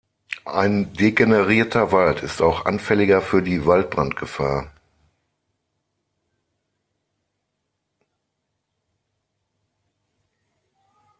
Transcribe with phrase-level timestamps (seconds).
[0.45, 4.71] Ein degenerierter Wald ist auch anfälliger für die Waldbrandgefahr.